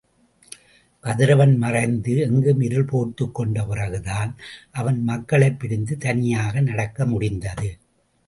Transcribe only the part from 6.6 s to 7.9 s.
நடக்க முடிந்தது.